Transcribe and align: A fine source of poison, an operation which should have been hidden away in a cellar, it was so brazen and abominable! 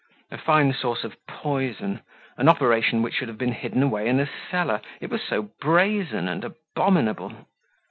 A 0.31 0.37
fine 0.39 0.73
source 0.73 1.03
of 1.03 1.15
poison, 1.27 2.01
an 2.35 2.49
operation 2.49 3.03
which 3.03 3.13
should 3.13 3.27
have 3.27 3.37
been 3.37 3.51
hidden 3.51 3.83
away 3.83 4.07
in 4.07 4.19
a 4.19 4.27
cellar, 4.49 4.81
it 4.99 5.11
was 5.11 5.21
so 5.21 5.51
brazen 5.59 6.27
and 6.27 6.43
abominable! 6.43 7.45